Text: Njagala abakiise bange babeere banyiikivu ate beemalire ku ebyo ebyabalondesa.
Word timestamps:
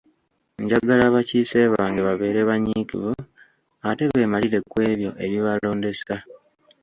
Njagala 0.63 1.03
abakiise 1.09 1.59
bange 1.73 2.01
babeere 2.07 2.39
banyiikivu 2.49 3.11
ate 3.89 4.03
beemalire 4.11 4.59
ku 4.69 4.77
ebyo 4.91 5.11
ebyabalondesa. 5.25 6.15